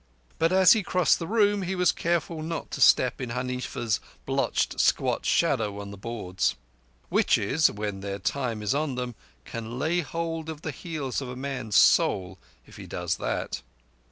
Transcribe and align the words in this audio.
But 0.39 0.51
as 0.51 0.73
he 0.73 0.81
crossed 0.81 1.19
the 1.19 1.27
room 1.27 1.61
he 1.61 1.75
was 1.75 1.91
careful 1.91 2.41
not 2.41 2.71
to 2.71 2.81
step 2.81 3.21
in 3.21 3.29
Huneefa's 3.29 3.99
blotched, 4.25 4.79
squat 4.79 5.27
shadow 5.27 5.79
on 5.79 5.91
the 5.91 5.95
boards. 5.97 6.55
Witches—when 7.11 7.99
their 7.99 8.17
time 8.17 8.63
is 8.63 8.73
on 8.73 8.95
them—can 8.95 9.77
lay 9.77 9.99
hold 9.99 10.49
of 10.49 10.63
the 10.63 10.71
heels 10.71 11.21
of 11.21 11.29
a 11.29 11.35
man's 11.35 11.75
soul 11.75 12.39
if 12.65 12.77
he 12.77 12.87
does 12.87 13.17
that. 13.17 13.61